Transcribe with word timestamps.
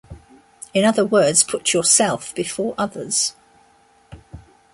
In 0.73 0.83
other 0.83 1.05
words, 1.05 1.43
put 1.43 1.73
yourself 1.73 2.33
before 2.33 2.73
others. 2.75 3.35